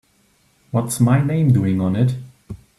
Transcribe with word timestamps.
What's 0.71 0.99
my 0.99 1.21
name 1.23 1.53
doing 1.53 1.79
on 1.79 1.95
it? 1.95 2.15